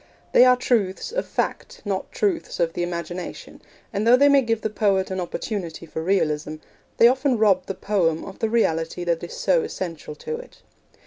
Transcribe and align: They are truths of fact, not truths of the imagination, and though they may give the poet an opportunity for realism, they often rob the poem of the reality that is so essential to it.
They 0.31 0.45
are 0.45 0.57
truths 0.57 1.11
of 1.11 1.27
fact, 1.27 1.83
not 1.85 2.11
truths 2.11 2.59
of 2.59 2.73
the 2.73 2.81
imagination, 2.81 3.61
and 3.93 4.07
though 4.07 4.15
they 4.15 4.29
may 4.29 4.41
give 4.41 4.61
the 4.61 4.69
poet 4.71 5.11
an 5.11 5.19
opportunity 5.19 5.85
for 5.85 6.01
realism, 6.01 6.55
they 6.97 7.07
often 7.07 7.37
rob 7.37 7.67
the 7.67 7.75
poem 7.75 8.25
of 8.25 8.39
the 8.39 8.49
reality 8.49 9.03
that 9.03 9.23
is 9.23 9.37
so 9.37 9.61
essential 9.61 10.15
to 10.15 10.37
it. 10.37 10.63